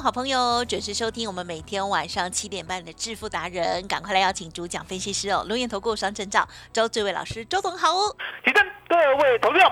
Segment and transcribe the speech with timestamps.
[0.00, 8.14] 好朋友准时收听我们每天晚上七点半的致富达人，赶快来邀请主讲分析师哦，龙岩投顾双证照周志伟老师，周总好哦。
[8.44, 9.70] 起身，各位投票，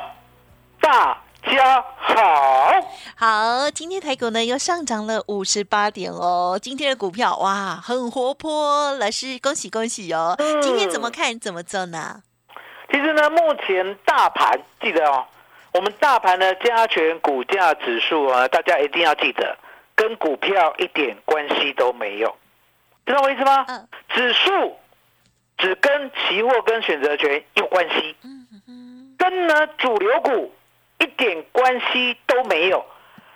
[0.80, 2.72] 大家好。
[3.16, 10.34] 好，今天台股呢又上涨了五十八点哦，今天的股票哇很活泼，老师恭喜恭喜哦。
[10.38, 12.20] 嗯今天怎么看怎么做呢？
[12.90, 15.24] 其实呢，目前大盘记得哦，
[15.72, 19.56] 我们大盘的加权股价指数啊，大家一定要记得，
[19.96, 22.36] 跟股票一点关系都没有，
[23.06, 23.64] 知道我意思吗？
[23.68, 24.78] 嗯指数
[25.58, 28.14] 只跟期货跟选择权有关系，
[29.18, 30.54] 跟呢主流股
[31.00, 32.84] 一点关系都没有。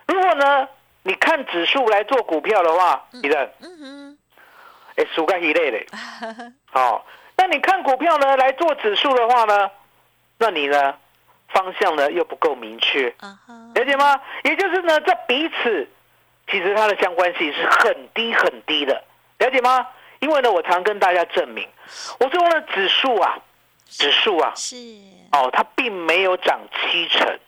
[0.06, 0.68] 如果呢
[1.02, 4.18] 你看指数来做股票的话，你的嗯哼，
[4.96, 5.86] 哎，输个一类的。
[6.70, 7.04] 好，
[7.36, 9.70] 那你看股票呢来做指数的话呢，
[10.38, 10.94] 那你呢
[11.48, 13.14] 方向呢又不够明确，
[13.74, 14.20] 了解吗？
[14.44, 15.88] 也就是呢，这彼此
[16.50, 19.02] 其实它的相关性是很低很低的，
[19.38, 19.86] 了解吗？
[20.20, 21.66] 因为呢，我常跟大家证明，
[22.18, 23.38] 我说的，指数啊，
[23.86, 24.76] 指数啊，是，
[25.32, 27.38] 哦，它并没有涨七成，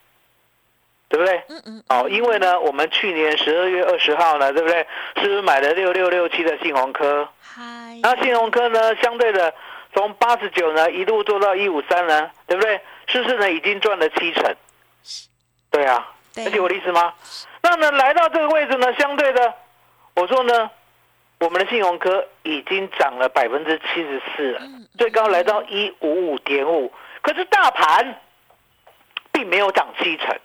[1.08, 1.42] 对不对？
[1.48, 4.86] 嗯嗯，哦，因为呢，我们去年十二月二十号呢，对不对？
[5.16, 7.28] 是不是买了六六六七的信鸿科？
[7.42, 7.62] 嗨，
[8.02, 9.52] 那信鸿科呢，相对的
[9.94, 12.80] 从八十九呢一路做到一五三呢，对不对？
[13.06, 14.56] 是不是呢已经赚了七成？
[15.70, 17.12] 对啊，对而且我的意思吗？
[17.62, 19.54] 那呢来到这个位置呢，相对的，
[20.14, 20.70] 我说呢，
[21.40, 26.92] 我们的信用科已经涨了百分之七十四了，嗯最高来到一五五点五，
[27.22, 28.20] 可是大盘
[29.32, 30.36] 并没有涨七成。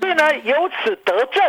[0.00, 1.42] 所以呢，由此得证，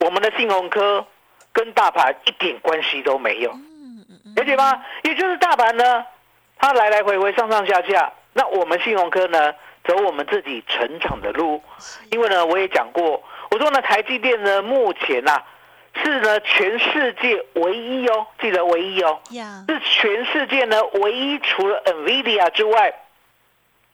[0.00, 1.06] 我们的信用科
[1.52, 3.50] 跟大盘一点关系都没有，
[4.36, 4.82] 了解吗？
[5.02, 6.04] 也就是大盘呢，
[6.56, 9.52] 它来来回回上上下下，那我们信用科呢，
[9.84, 11.62] 走我们自己成长的路。
[12.10, 15.42] 因为呢，我也讲过，我说呢，台积电呢，目前呐、
[16.02, 22.92] 是呢全世界唯一哦，记得唯一哦，呀，是全世界呢唯一除了 NVIDIA 之外，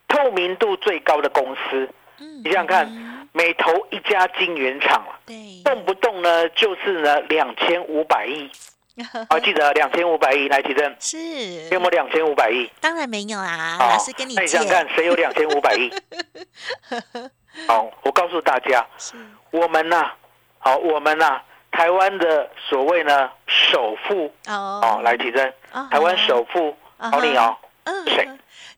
[0.08, 1.88] 透明度最高的公司。
[2.18, 8.50] 嗯，你想想看嗯，每投一家晶圆厂，对，动不动呢就是呢两千五百亿，
[9.28, 11.68] 啊，记得两千五百亿，来提正，是。
[11.70, 12.70] 有没有两千五百亿？
[12.80, 14.40] 当然没有啊，好老师跟你借。
[14.40, 15.90] 那你想，想看，谁有两千五百亿？
[17.68, 19.14] 好，我告诉大家，是
[19.50, 20.10] 我们呐、
[20.58, 21.40] 好，我们呐、
[21.70, 28.28] 台湾的所谓呢首富，哦哦，来提正，啊哈台湾首富，啊好你哦，嗯谁？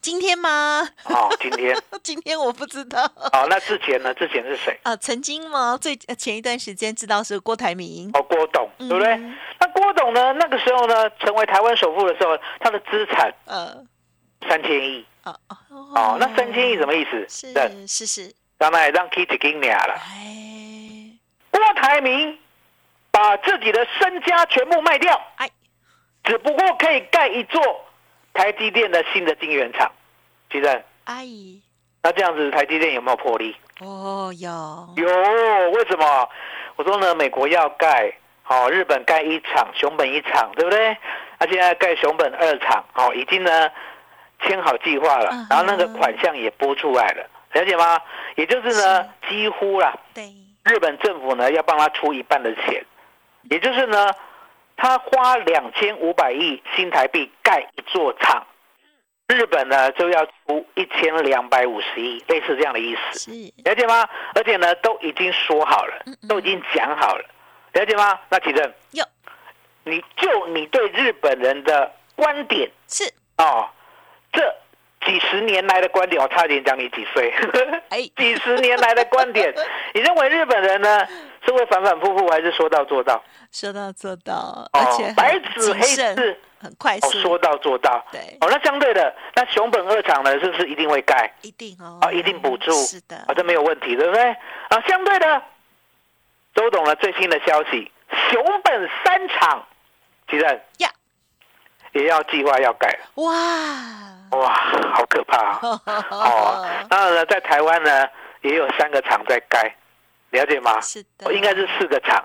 [0.01, 0.87] 今天吗？
[1.05, 3.03] 哦，今天， 今天我不知道
[3.33, 4.13] 哦，那之前呢？
[4.15, 4.79] 之前是谁？
[4.83, 5.79] 啊，曾经吗？
[5.81, 9.15] 最呃前一段时间知道是郭台铭，哦，郭董，对不对？
[9.15, 10.33] 嗯那郭董呢？
[10.35, 13.75] 那个时候呢，成为台湾首富的时候，他的资产呃，
[14.49, 15.07] 三千亿。
[15.25, 15.35] 哦
[15.95, 17.27] 哦，那三千亿什么意思？
[17.31, 18.35] 是是是，
[18.65, 19.95] 当然让 Kitty 给你了。
[19.95, 21.19] 哎
[21.51, 22.39] 郭台铭
[23.11, 25.47] 把自己的身家全部卖掉，哎，
[26.25, 27.61] 只不过可以盖一座
[28.33, 29.93] 台积电的新的晶圆厂。
[30.51, 30.67] 其实，
[31.05, 31.27] 哎，
[32.03, 33.55] 那这样子台积电有没有魄力？
[33.81, 36.27] 哦有，有，为什么？
[36.77, 38.11] 我说呢，美国要盖，
[38.43, 40.97] 好、日本盖一厂，熊本一厂，对不对？
[41.39, 43.71] 那现在盖熊本二厂，好、已经呢
[44.41, 48.01] 签好计划了，然后那个款项也拨出来了，了解吗？
[48.37, 50.25] 也就是呢，几乎啦，对，
[50.65, 52.85] 日本政府呢要帮他出一半的钱，
[53.51, 54.13] 也就是呢，
[54.77, 58.47] 他花两千五百亿新台币盖一座厂，
[59.29, 63.19] 日本呢就要出一千两百五十亿，类似这样的意思。
[63.19, 63.31] 是，
[63.65, 64.09] 了解吗？
[64.35, 67.25] 而且呢，都已经说好了嗯嗯，都已经讲好了，
[67.73, 68.19] 了解吗？
[68.29, 69.05] 那启正，有。
[69.87, 72.71] 你就你对日本人的观点。
[72.89, 73.05] 是，
[73.37, 73.69] 哦，
[74.33, 74.43] 这
[75.07, 77.33] 几十年来的观点，我差点讲你几岁。
[77.91, 79.55] 哎， 几十年来的观点，
[79.95, 81.07] 你认为日本人呢
[81.45, 83.23] 是会反反复复，还是说到做到？
[83.53, 88.05] 说到做到，而且很白纸黑字，哦，很快速，说到做到。
[88.11, 91.33] 对，哦，那相对的，那熊本二厂呢，是不是一定会盖？
[91.43, 94.23] 一定哦，啊，一定补助，是的，啊，这没有问题，对不对？
[94.69, 95.43] 啊，相对的，
[96.55, 97.91] 周董呢最新的消息，
[98.31, 99.67] 熊本三厂，
[100.31, 100.45] 其实
[100.79, 100.91] 呀
[101.93, 103.35] 也要计划要盖了，哇，
[104.37, 104.53] 哇，
[104.95, 105.59] 好可怕啊！
[106.11, 108.07] 哦，当然呢，在台湾呢
[108.43, 109.75] 也有三个厂在盖，
[110.31, 110.81] 了解吗？
[110.81, 112.23] 是的，哦应该是四个厂，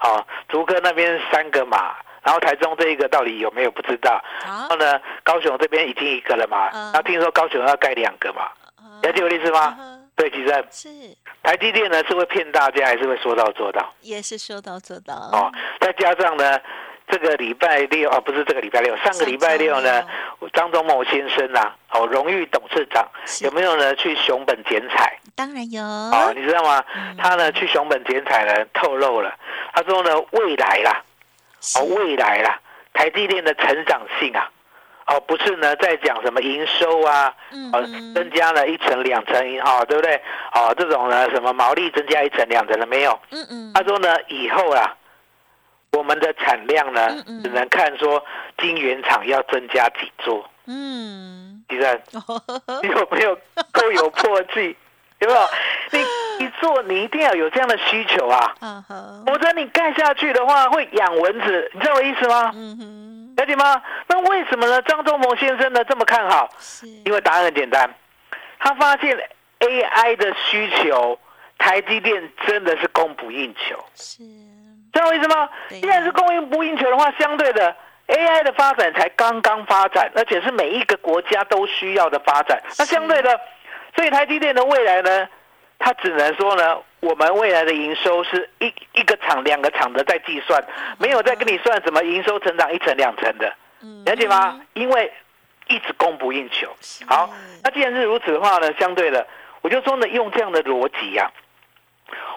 [0.00, 4.22] 哦，竹科那边三个嘛，然后台中这一个到底有没有不知道？
[4.44, 8.48] 然好后，呢，高雄这边已经一个了嘛，嗯然后听说高雄要盖两个嘛，
[9.02, 9.76] 了解我的意思吗？
[9.78, 10.88] 嗯对，其实是，
[11.44, 13.94] 台积电呢是会骗大家，还是会说到做到？
[14.00, 16.58] 也是说到做到哦，再加上呢，
[17.10, 20.04] 这个礼拜六啊，不是这个礼拜六，上个礼拜六呢，
[20.52, 23.06] 张忠谋先生呐、哦，荣誉董事长
[23.42, 25.18] 有没有呢去熊本剪彩？
[25.34, 26.84] 当然有，哦，你知道吗？
[26.94, 29.34] 嗯他呢去熊本剪彩呢，透露了，
[29.72, 31.02] 他说呢，未来啦，
[31.76, 32.60] 哦，未来啦，
[32.92, 34.50] 台积电的成长性啊，
[35.06, 37.34] 哦，不是呢在讲什么营收啊，
[37.72, 37.82] 哦
[38.14, 40.20] 增加了一成两成，哦，对不对？
[40.52, 43.18] 哦，这种呢什么毛利增加一成两成了没有？
[43.30, 44.94] 嗯嗯，他说呢，以后啊，
[45.92, 48.22] 我们的产量呢嗯嗯，只能看说
[48.58, 50.48] 晶圆厂要增加几座。
[50.66, 52.00] 嗯，其实
[52.82, 53.34] 你有没有
[53.72, 54.76] 够有魄气？
[55.20, 55.40] 有没有？
[55.90, 58.54] 你一做，你一定要有这样的需求啊，
[59.26, 62.52] 否则你盖下去的话会养蚊子，你知道我意思吗？
[62.54, 63.82] 嗯哼，了解吗？
[64.06, 64.80] 那为什么呢？
[64.82, 66.48] 张忠谋先生呢这么看好？
[66.60, 67.92] 是，因为答案很简单，
[68.60, 69.18] 他发现
[69.60, 71.18] AI 的需求，
[71.58, 73.82] 台积电真的是供不应求。
[73.96, 74.22] 是，
[74.98, 75.48] 知道我意思吗？
[75.68, 77.74] 对既然是供应不应求的话，相对的
[78.08, 82.60] AI 的发展才刚刚发展，而且是每一个国家都需要的发展。
[82.78, 83.40] 那相对的，
[83.94, 85.28] 所以台积电的未来呢，
[85.78, 90.62] 它只能说呢，我们未来的营收是一一个厂、两个厂的在计算，
[90.98, 94.60] 没有在跟你算什么营收成长一成、两成的，嗯了解吗？
[94.74, 95.12] 因为
[95.68, 96.68] 一直供不应求。
[97.06, 97.30] 好，
[97.62, 99.24] 那既然是如此的话呢，相对的，
[99.60, 101.30] 我就说呢，用这样的逻辑呀、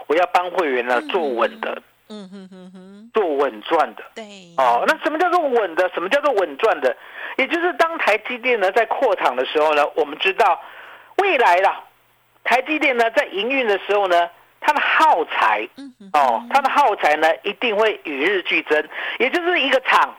[0.06, 1.82] 我要帮会员呢做稳的。
[2.14, 4.24] 嗯哼哼哼，做稳赚的对，
[4.58, 4.84] 哦。
[4.86, 5.90] 那什么叫做稳的？
[5.94, 6.94] 什么叫做稳赚的？
[7.38, 10.62] 也就是当台积电呢在扩厂的时候呢，我们知道
[11.20, 11.82] 未来啦，
[12.44, 14.30] 台积电呢在营运的时候呢，
[14.60, 15.66] 它的耗材
[16.12, 18.86] 哦，它的耗材呢一定会与日俱增，
[19.18, 20.14] 也就是一个厂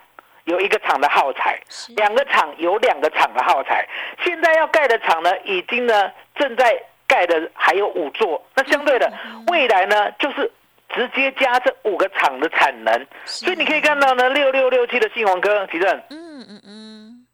[0.44, 3.86] 有一个厂的耗材，是两个厂有两个厂的耗材。
[4.24, 6.74] 现在要盖的厂呢，已经呢正在
[7.06, 9.12] 盖的还有五座，那相对的
[9.48, 10.50] 未来呢就是。
[10.94, 12.94] 直接加这五个厂的产能，
[13.24, 17.26] 所所以你可以看到呢，六六六七的信鸿哥，提正，嗯嗯嗯，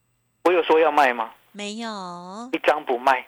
[0.44, 1.30] 我有说要卖吗？
[1.52, 1.88] 没有，
[2.52, 3.24] 一张不卖。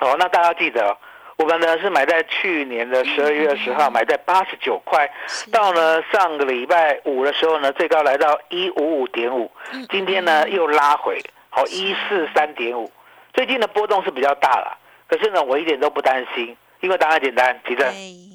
[0.00, 0.96] 哦，那大家记得哦，
[1.38, 5.10] 我们呢是买在去年的十二月二十号，买在八十九块，
[5.50, 11.18] 到呢上个礼拜五的时候呢，最高来到一五五点五，嗯今天呢又拉回，
[11.48, 12.92] 好一四三点五，
[13.32, 14.76] 最近的波动是比较大了，
[15.08, 17.90] 可是呢我一点都不担心，因为答案简单，提正，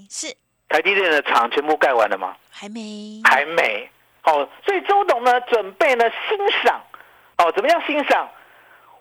[0.10, 0.36] 是
[0.72, 2.36] 台积电的厂全部盖完了吗？
[2.50, 3.90] 还没，还没。
[4.24, 6.82] 哦，所以周董呢准备呢欣赏，
[7.38, 8.30] 哦，怎么样欣赏？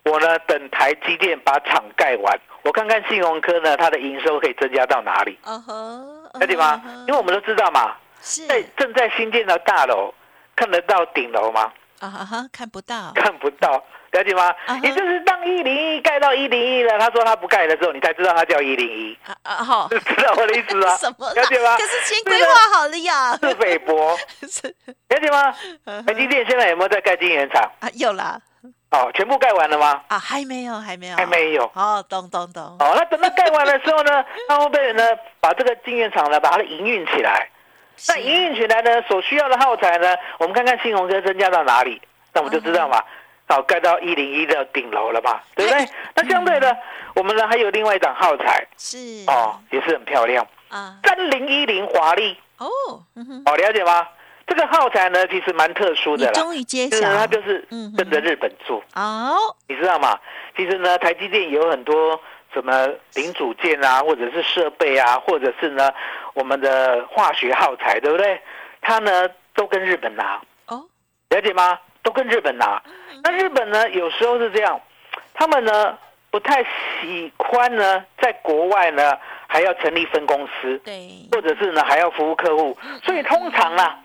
[0.03, 6.81] 我呢等台积电把厂盖完，我看看信鸿科呢它的营收可以增加到哪里，嗯哼，了解吗？
[7.07, 10.11] 因为我们都知道嘛，是在正在新建的大楼
[10.55, 11.71] 看得到顶楼吗？
[11.99, 14.53] 啊哈哈，看不到，看不到，了解吗？
[14.83, 20.95] 也就是当一零一盖到一零一了，他说他不盖的时候，你才知道他叫一零一，啊啊好， 知道我的意思吗？
[20.99, 21.31] 什么？
[21.33, 21.83] 了解吗可？
[21.85, 24.67] 是先规划好了呀，是北博，是
[25.09, 25.53] 了解吗？
[25.85, 27.63] 嗯台积电现在有没有在盖晶圆厂？
[27.79, 28.37] 啊，有啦，
[28.91, 30.01] 哦，全部盖完了吗？
[30.09, 31.63] 啊，还没有，还没有，还没有。
[31.73, 35.03] 哦，懂懂懂，哦，那等到盖完的时候呢，他会不会呢
[35.39, 37.49] 把这个晶圆厂呢把它营运起来？
[38.09, 42.01] 那是营运起来呢，所需要的耗材呢，我们看看新鸿科增加到哪里，
[42.33, 43.01] 那我们就知道嘛。
[43.51, 45.85] 哦，盖到一零一的顶楼了嘛，对不对？
[46.15, 46.75] 那相对的，
[47.15, 48.97] 我们呢还有另外一档耗材是。
[49.27, 52.37] 哦，也是很漂亮，啊，三零一零华丽。
[52.57, 52.67] 哦，
[53.15, 54.07] 嗯，哦，了解吗？
[54.47, 56.97] 这个耗材呢其实蛮特殊的啦，终于揭晓。
[56.97, 57.67] 就是，它就是
[57.97, 58.83] 跟着日本做。
[58.95, 59.35] 哦，
[59.67, 60.19] 你知道吗？
[60.55, 62.19] 其实呢，台积电有很多
[62.53, 65.89] 什么零组件啊，或者是设备啊，或者是呢
[66.33, 68.41] 我们的化学耗材，对不对？
[68.81, 70.83] 它呢都跟日本拿，哦，
[71.29, 71.79] 了解吗？
[72.03, 72.81] 都跟日本拿。
[73.23, 74.79] 那日本呢，有时候是这样，
[75.33, 75.97] 他们呢
[76.29, 76.63] 不太
[77.01, 79.17] 喜欢呢在国外呢
[79.47, 83.99] 还要成立分公司，对，或者是呢还要服务客户，所以通常啊，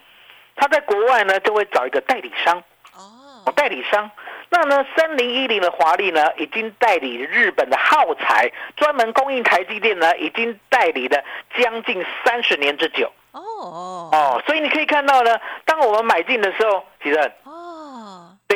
[0.54, 2.58] 他在国外呢就会找一个代理商。
[2.94, 3.42] 哦。
[3.46, 4.10] 哦，，代理商，
[4.48, 11.22] 那呢，三零一零的华丽呢，已经代理日本的耗材，专门供应台积电呢，已经代理了
[11.56, 13.10] 将近三十年之久。
[13.30, 14.10] 哦。
[14.12, 17.45] 哦，所以你可以看到呢，当我们买进的时候，其实哦，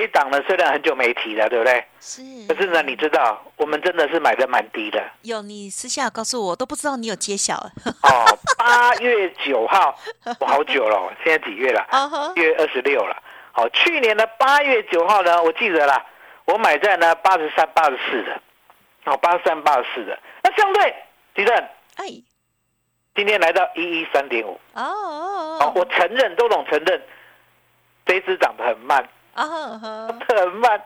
[0.00, 1.85] 这一档呢，虽然很久没提了，对不对？
[2.00, 2.23] 是。
[2.49, 4.99] 可是呢，你知道，我们真的是买的蛮低的。
[5.21, 7.54] 有你私下告诉我，都不知道你有揭晓。
[7.54, 9.95] 哦，八月九号，
[10.38, 11.87] 我好久了哦，现在几月了？
[11.90, 13.14] 啊哈，月二十六了。
[13.52, 16.02] 好，去年的八月九号呢，我记得了，
[16.47, 18.40] 我买在呢八十三、八十四的，
[19.04, 20.19] 哦，八十三、八十四的。
[20.42, 20.95] 那相对，
[21.35, 21.54] 地震
[21.97, 22.07] 哎，
[23.14, 24.59] 今天来到一一三点五。
[24.73, 27.02] 哦哦哦，我承认，周董承认，
[28.07, 30.82] 这一只涨得很慢，啊哈，很慢，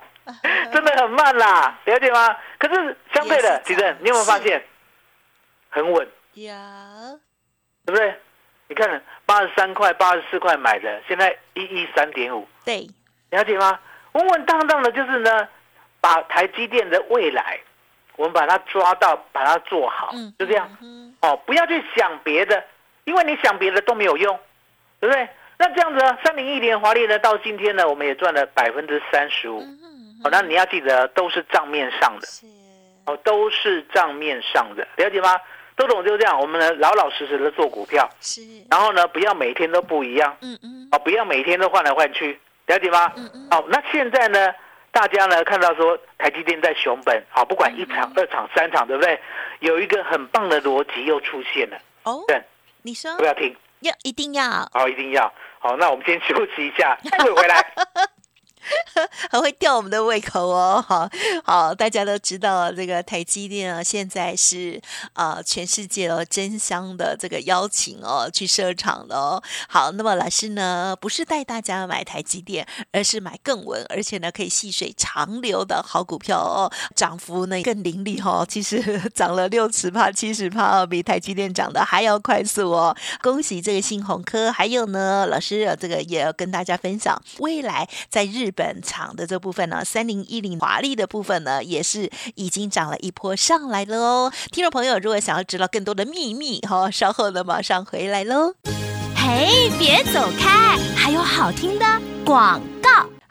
[0.73, 2.37] 真的很慢啦，了解吗？
[2.59, 4.65] 可是相对的，也是这样地震，你有没有发现
[5.71, 6.53] 很稳，有，
[7.87, 8.21] 对不对？
[8.67, 12.89] 你看八十三块、八十四块买的，现在一一三点五，对，
[13.31, 13.79] 了解吗？
[14.13, 15.49] 稳稳当当的，就是呢，
[16.01, 17.59] 把台积电的未来，
[18.17, 20.69] 我们把它抓到，把它做好，嗯，就这样。
[20.81, 22.65] 嗯，哦，不要去想别的，
[23.05, 24.39] 因为你想别的都没有用，
[25.01, 25.29] 对不对？
[25.59, 29.61] 那这样子呢，三零一零华丽呢，到今天呢，我们也赚了百分之三十五。
[29.61, 32.47] 嗯，哦，那你要记得，都是账面上的，是，
[33.07, 35.39] 哦，都是账面上的，了解吗？
[35.77, 43.13] 周董就这样，我们呢老老实实的做股票，是，然后呢，不要每天都不一样，嗯嗯，哦，不要每天都换来换去，了解吗？
[43.17, 44.55] 嗯嗯，好，那现在呢，
[44.93, 49.21] 大家呢看到说台积电在熊本，好，不管一场、二场、三场，对不对？
[49.61, 52.41] 有一个很棒的逻辑又出现了，哦，对，
[52.83, 53.17] 你说。
[53.17, 55.77] 不要听，要一定要，好，一定要好。
[55.77, 57.65] 那我们先休息一下，待会回来。
[59.31, 60.83] 很会吊我们的胃口哦。
[60.87, 61.09] 好，
[61.45, 64.81] 好，大家都知道这个台积电啊，现在是
[65.15, 69.43] 呃全世界哦争相的这个邀请哦去设厂的哦。
[69.69, 78.47] 好，那么老师呢不是带大家买台积电，而是买更稳，而且呢可以细水长流的好股票哦，涨幅呢更凌厉哦。
[78.49, 82.97] 其实涨了六十帕、七十帕哦，比台积电涨的还要快速哦。
[83.23, 94.33] 恭喜这个新鸿科，还有呢，老师呃这个也要跟大家分享，未来在日本场的这部分呢，三零一零华丽的部分呢，也是已经涨了一波上来了哦。
[94.51, 98.55] 听众朋友，如果想要知道更多的秘密，哈、稍后呢马上回来喽。
[99.17, 101.87] 嘿，别走开，还有好听的
[102.25, 102.61] 广。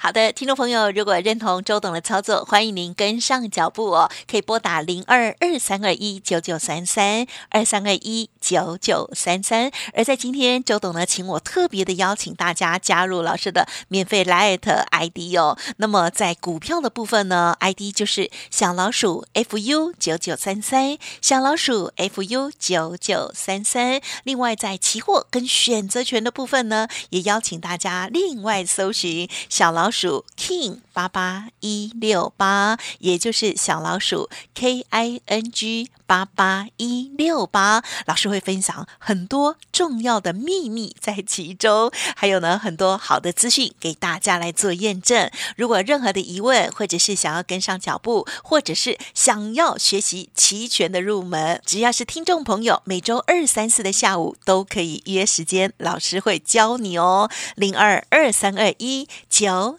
[0.03, 9.71] 好的，听众朋友，如果认同周董的操作，欢迎您跟上脚步哦，可以拨打零二二三二一九九三三二三二一九九三三。
[9.93, 14.59] 而在今天，周董呢，请我特别的邀请大家加入老师的免费 Light
[14.91, 15.57] ID 哦。
[15.77, 24.01] 那么在股票的部分呢，ID 就是小老鼠 fu 九九三三，小老鼠 fu 九九三三。
[24.25, 37.83] 另外，在期货跟选择权的部分呢，也邀请大家另外搜寻小老鼠 king 八八一六八，也就是小老鼠 k i n g 八八一六八。
[38.05, 45.29] 老师会分享很多重要的秘密在其中，还有呢很多好的资讯给大家来做验证。
[45.55, 57.29] 如果任何的疑问，或者是想要跟上脚步，或者是想要学习齐全的入门，只要是听众朋友，每周二、三、四的下午都可以约时间，老师会教你哦。
[57.55, 59.77] 零二二三二一九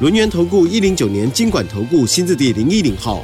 [0.00, 3.22] 轮源投顾一零九年经管投顾新字第零一零号。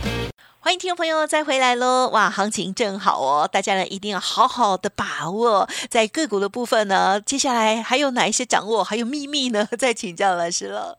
[0.61, 2.11] 欢迎听众朋友再回来喽！
[2.12, 5.66] 哇，行情正好哦，大家呢一定要好好的把握。
[5.88, 9.66] 在个股的部分呢，接下来还有哪一些掌握，还有秘密呢？
[9.78, 10.99] 再请教老师了。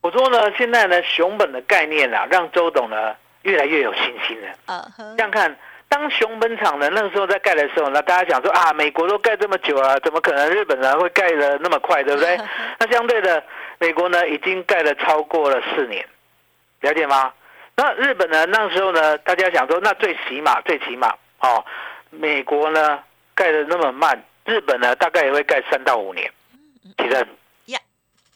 [0.00, 2.96] 我说呢，现在呢，熊本的概念啊，让周董呢
[3.42, 4.48] 越来越有信心了。
[4.66, 5.56] 啊哈，这样看，
[5.88, 12.36] 当熊本厂呢那个时候在盖的时候呢，大家想说啊，美国都盖这么久了，怎么可能日本人会盖的那么快，对不对？
[12.80, 13.40] 那相对的，
[13.82, 16.06] 美国呢已经盖了超过了四年，
[16.82, 17.32] 了解吗？
[17.74, 21.64] 那日本呢那时候呢，大家想说，那最起码最起码哦，
[22.10, 23.00] 美国呢
[23.34, 26.30] 盖的那么慢，日本呢大概也会盖三到五年，
[26.96, 27.26] 其实
[27.64, 27.80] 呀。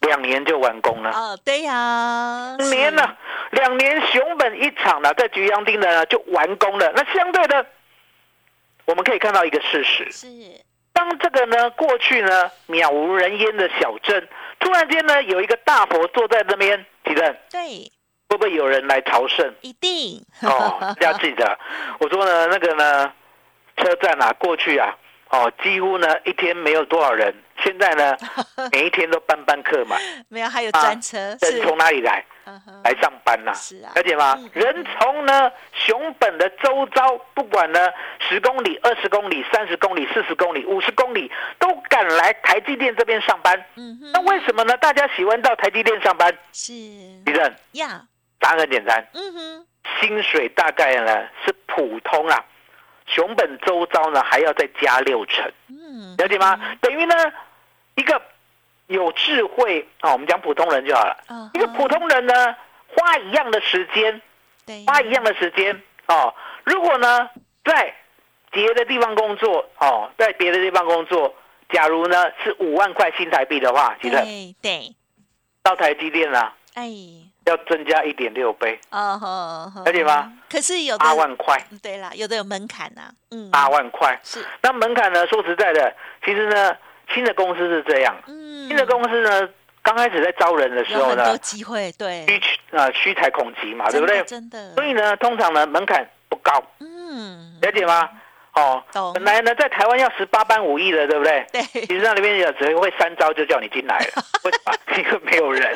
[0.00, 1.12] 两年就完工了。
[1.12, 3.16] 哦，对呀，两年了，
[3.52, 6.92] 两年熊本一场呢，在菊阳町呢就完工了。
[6.96, 7.64] 那相对的，
[8.84, 10.26] 我们可以看到一个事实：是。
[10.92, 14.26] 当这个呢过去呢渺无人烟的小镇，
[14.60, 17.90] 突然间呢有一个大佛坐在那边，提问对，
[18.28, 19.54] 会不会有人来朝圣？
[19.60, 20.24] 一定。
[20.42, 21.58] 哦，大家记得，
[22.00, 23.12] 我说呢，那个呢，
[23.76, 24.96] 车站啊，过去啊，
[25.30, 28.16] 哦，几乎呢一天没有多少人，现在呢，
[28.72, 31.62] 每一天都班班客满，没有，还有专车，人是。
[31.62, 32.24] 从哪里来？
[32.84, 33.92] 来上班呐、是啊。
[33.94, 34.34] 了解吗？
[34.38, 34.50] 嗯？
[34.54, 37.88] 人从呢熊本的周遭，不管呢
[38.20, 43.64] 十公里、二十公里、三十公里、四十公里、五十公里，都赶来台积电这边上班。
[43.74, 44.76] 嗯哼，那为什么呢？
[44.76, 46.32] 大家喜欢到台积电上班？
[46.52, 46.72] 是。
[46.72, 48.02] 李正，呀，
[48.38, 49.66] 答案很简单，嗯哼，
[50.00, 52.44] 薪水大概呢是普通啊，
[53.06, 56.58] 熊本周遭呢还要再加六成，嗯，了解吗？
[56.80, 57.14] 等于呢
[57.96, 58.20] 一个
[58.86, 61.16] 有智慧啊、我们讲普通人就好了。
[61.54, 62.54] 一个普通人呢，
[62.88, 64.20] 花一样的时间，
[64.64, 66.32] 对花一样的时间哦。
[66.64, 67.28] 如果呢，
[67.64, 67.94] 在
[68.50, 71.34] 别的地方工作哦，在别的地方工作，
[71.68, 74.94] 假如呢是五万块新台币的话，记得对对，
[75.62, 76.88] 到台积电啊，哎，
[77.44, 80.32] 要增加一点六倍，哦吼，吼了解吗？
[80.48, 84.18] 可是有的八万块，对啦，有的有门槛呐，嗯，八万块。
[84.22, 85.26] 是，那门槛呢？
[85.26, 86.76] 说实在的，其实呢，
[87.14, 89.48] 新的公司是这样，嗯，新的公司呢，
[89.82, 94.22] 刚开始在招人的时候有很多，机会，对，虚啊虚才恐急嘛，对不对？
[94.24, 98.08] 真的，所以呢，通常呢门槛不高，嗯，了解吗？
[98.56, 98.82] 哦，
[99.14, 101.46] 本来呢在台湾要十八般武艺的，对不对？
[101.52, 104.72] 对，其实那里面有只会三招就叫你进来了， 为什么？
[104.96, 105.74] 因为没有人，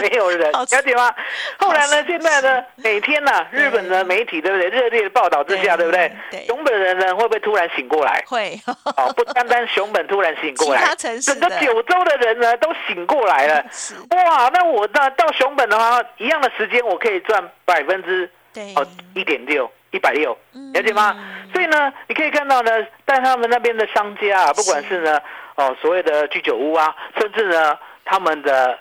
[0.00, 1.12] 没有人，了解吗？
[1.58, 4.68] 后来呢，好现在呢，每天呢，日本的媒体对不对？
[4.70, 6.46] 热烈的报道之下，对对不对对？
[6.46, 8.22] 熊本人呢会不会突然醒过来？
[8.28, 8.56] 会，
[8.96, 13.64] 哦，不单单熊本突然醒过来整个九州的人呢都醒过来了。
[13.72, 20.72] 是，哇，那我到到熊本的话，一样的时间我可以赚百分之对，哦一点六，一百六，嗯。
[20.72, 21.16] 了解吗？
[21.52, 22.70] 所以呢，你可以看到呢，
[23.04, 25.20] 但他们那边的商家啊，不管是呢
[25.56, 28.78] 哦所谓的居酒屋啊，甚至呢他们的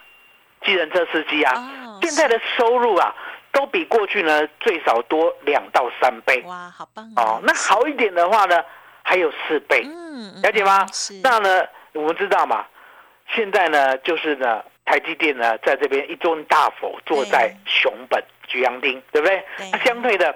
[0.64, 3.14] 计程车司机啊，哦现在的收入啊，
[3.52, 6.42] 都比过去呢最少多两到三倍。
[6.46, 7.40] 哇，好棒哦。
[7.44, 8.64] 那好一点的话呢，
[9.04, 10.86] 还有四倍，嗯，了解吗？
[11.24, 12.66] 那呢，我们知道嘛，
[13.34, 19.44] 现在呢，就是呢，台积电呢，在这边一尊大佛坐在熊本菊阳町，对不对？
[19.84, 20.36] 相对的，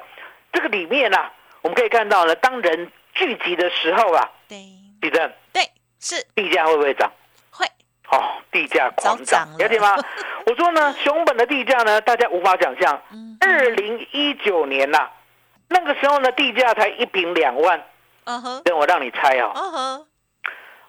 [0.53, 4.57] 这个里面呢、啊，我们可以看到呢，当人聚集的时候啊，对。
[5.01, 5.33] 地震。
[5.51, 5.61] 对
[5.99, 6.23] 是。
[6.35, 7.11] 地价会不会涨？
[7.51, 7.65] 会，
[8.09, 9.57] 哦，地价狂早涨涨，了。
[9.57, 9.97] 了解吗？
[10.45, 13.01] 我说呢，熊本的地价呢，大家无法想象。
[13.11, 15.09] 嗯，二零一九年呐、
[15.67, 17.83] 那个时候呢，地价才一平两万，
[18.25, 19.51] 嗯哼，等我让你猜哦。
[19.55, 20.07] 嗯哼，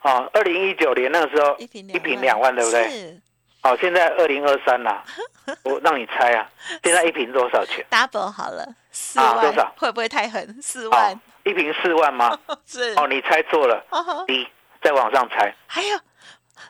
[0.03, 2.89] 哦，二零一九年那个时候一平两万，对不对？
[2.91, 3.21] 是
[3.65, 5.03] 好，现在二零二三啦，
[5.65, 6.47] 我让你猜啊，
[6.85, 10.61] 现在一瓶多少钱？double 好了，四万，啊多少会不会太狠？
[10.61, 12.39] 四哦万，一瓶四万吗？
[12.67, 13.83] 是，哦，你猜错了，
[14.27, 14.47] 低，
[14.83, 15.55] 再往上猜。
[15.67, 15.99] 还有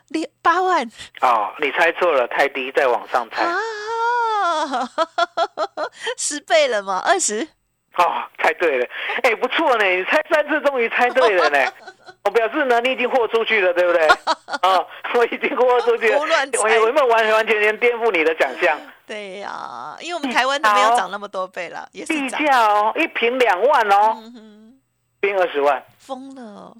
[0.07, 3.43] 六八万哦，你猜错了，太低，再往上猜。
[3.43, 3.59] 啊，
[6.17, 7.45] 十倍了吗，二十，
[7.97, 8.87] 哦，猜对了，
[9.23, 11.59] 哎，不错呢，你猜三次终于猜对了呢。
[12.25, 14.07] 我表示呢，你已经豁出去了，对不对？
[14.61, 14.83] 啊，
[15.13, 16.27] 我已经豁出去我
[16.69, 18.77] 有没有完完全全颠覆你的想象？
[19.05, 24.17] 对呀，因为我们台湾都没有涨那么多倍了，也是地，价哦，一平两万哦，
[25.19, 26.73] 变二十万，疯了，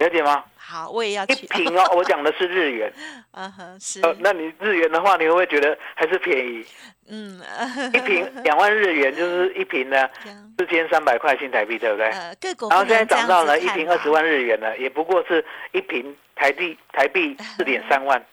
[0.00, 0.42] 了解吗？
[0.56, 2.90] 好，我也要一，瓶哦， 我讲的是日元。
[3.32, 6.64] 嗯哼，是，呃，那你日元的话，你会不会觉得还是便宜？
[7.10, 7.38] 嗯，
[7.92, 10.08] 一瓶 两万日元就是一瓶呢
[10.58, 12.06] 四千三百块新台币，对不对？
[12.06, 18.24] 呃，各国然后现在涨到了一瓶二十万日元了，也不过是一瓶台币台币四点三万，嗯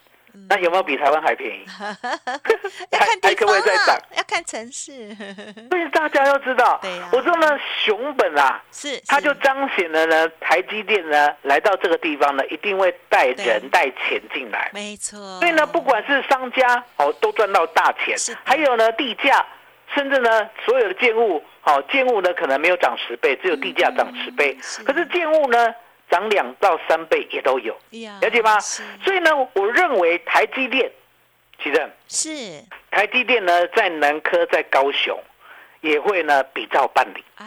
[0.49, 1.65] 那有没有比台湾还便宜？
[2.91, 5.15] 要看地还可不可以方啊再涨，要看城市，
[5.69, 13.69] 所以大家要知道对呀，我说呢，熊本啊，是，它就彰显了呢，台积电呢来到这个地方呢，一定会带人对。
[13.69, 14.69] 带钱进来。
[14.73, 18.17] 没错，所以呢，不管是商家哦，都赚到大钱。
[18.17, 19.45] 是，还有呢地价，
[19.93, 24.57] 甚至呢所有的建物，哦建物呢可能没有涨十倍，只有地价涨十倍。
[24.85, 25.73] 可是建物呢
[26.09, 28.59] 涨两到三倍也都有，呀了解吗？
[28.59, 30.91] 所以呢，我认为台积电，
[31.61, 35.19] 其实是，台积电呢在南科在高雄
[35.81, 37.23] 也会呢比照办理。
[37.35, 37.45] 哎，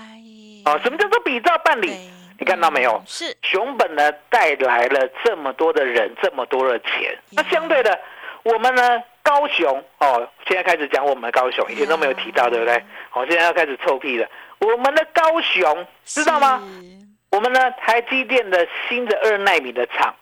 [0.67, 2.11] 哦，什么叫做比照办理？
[2.39, 3.03] 你看到没有嗯？
[3.07, 7.19] 是熊本呢带来了这么多的人，这么多的钱。
[7.31, 7.99] 那相对的，
[8.43, 12.83] 我们呢高雄哦，现在开始讲我们的高雄，以前都没有提到，对不对？
[13.11, 14.29] 好、现在要开始臭屁了。
[14.59, 16.63] 我们的高雄知道吗？？
[17.33, 20.15] 是我们呢台积电的新的二纳米的厂，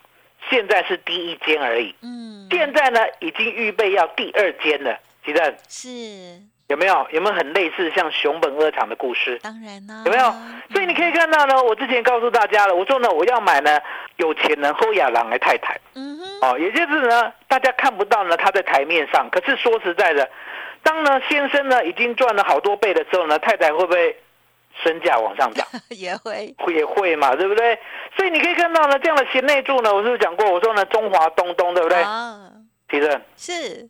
[0.50, 4.98] 现在是第一间而已，嗯，现在呢已经预备要第二间了。
[5.24, 6.42] 其实是。
[6.68, 7.06] 有没有？
[7.12, 9.38] 有没有很类似像熊本二厂的故事？
[9.42, 10.24] 当然啦，有没有？
[10.70, 13.80] 所以你可以看到呢，我之前告诉大家了，我说呢，我要买呢
[14.16, 15.80] 有钱人后亚郎来太太。
[15.94, 20.28] 嗯哼，哦，也就是呢，大家看不到呢他在台面上，可是说实在的，
[20.82, 24.14] 当呢先生呢已经赚了好多倍的时候呢，太太会不会
[24.82, 25.66] 身价往上涨？
[25.90, 27.78] 也会，也会嘛，对不对？
[28.16, 30.50] 所以你可以看到呢，这样的贤内助呢，我是不是讲过？
[30.50, 32.02] 我说呢，中华东东，对不对？
[32.02, 32.50] 啊，
[32.88, 33.88] 提正，是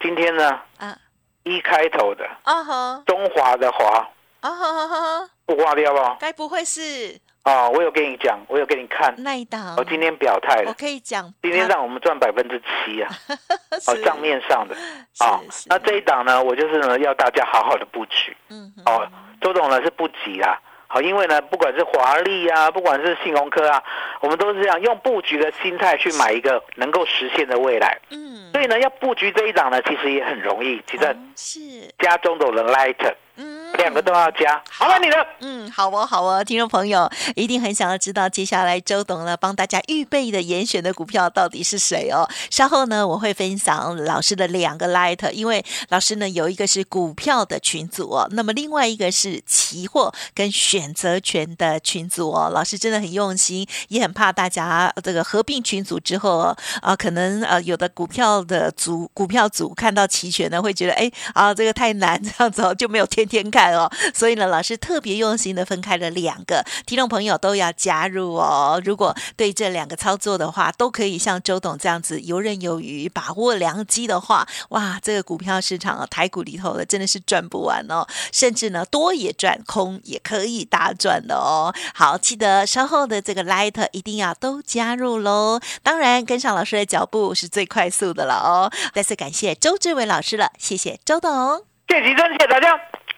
[0.00, 0.96] 今天呢，啊，
[1.44, 4.08] 一开头的啊哈，中华的华，
[4.40, 6.16] 啊哈哈哈，不挂掉吧？
[6.20, 9.74] 该不会是啊，我有跟你讲，我有给你看，那一档？
[9.76, 13.10] 我今天表态了我，可以讲，今天让我们赚百分之七啊，
[13.88, 14.76] 哦，账面上的
[15.18, 19.08] 啊那这一档呢，我就是呢要大家好好的布局嗯哦。
[19.40, 23.82] 周董呢是不急啦，好，因为呢不管是华丽啊，不管是信鸿科啊，
[24.20, 27.98] 我们都是这样用布局的心态去买一个能够实现的未来。
[28.10, 31.60] 嗯，所以呢，要布局这一档呢，其实也很容易，其实哦是。
[31.98, 33.49] 加中斗的 Light 嗯
[33.80, 34.62] 两个都要加。
[34.70, 42.28] 好了，你的嗯，好哦，好哦，听众朋友一定很想要知道接下来周董呢帮大家预备的严选的股票到底是谁哦。
[42.50, 52.50] 稍后呢，我会分享老师的两个 light，因为老师呢有一个是股票的群组哦，那么另外一个是期货跟选择权的群组哦。
[52.52, 63.90] 老师真的很用心，也很怕大家这个合并群组之后哦啊，可能呃有的股票的组股票组看到齐全呢，会觉得哎啊这个太难，这样子哦就没有天天看哦。
[64.14, 68.80] 所以呢，老师特别用心的分开了两个，听众朋友都要加入哦。
[68.84, 81.74] 如果对这两个操作的话，都可以像周董这样子游刃有余，把握良机的话，哇，这个股票市场啊，台股里头的真的是赚不完哦，甚至呢多也赚，空也可以大赚的哦。
[81.94, 85.60] 好，记得稍后的这个 light 一定要都加入喽。
[85.82, 88.70] 当然，跟上老师的脚步是最快速的了哦。
[88.92, 91.64] 再次感谢周志伟老师了，谢谢周董。
[91.88, 92.78] 谢奇珍，谢谢大家，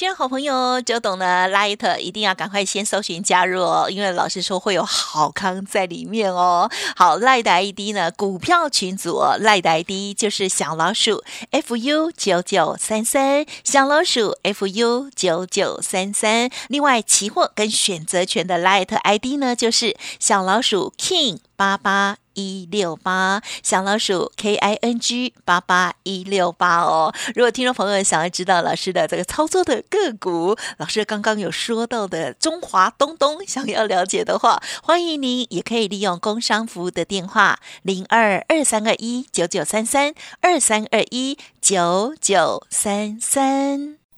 [0.00, 6.70] 亲爱的好朋友，就懂了 Light 一定要赶快先搜寻加入哦，因为老师说会有好康在里面哦。
[6.96, 16.48] 好，Light ID 呢，股票群组、哦、Light ID 就是小老鼠 fu 九九三三，小老鼠 fu 九九三三。
[16.68, 22.16] 另外，期货跟选择权的 Light ID 呢，就是小老鼠 King 八八。
[22.34, 27.12] 一六八小老鼠 K I N G 八八一六八哦。
[27.34, 43.99] 如果听众朋友想要知道老师的这个操作的个股，老师刚刚有说到的中华东东，想要了解的话，欢迎您也可以利用工商服务的电话零二二三二一九九三三二三二一九九三三。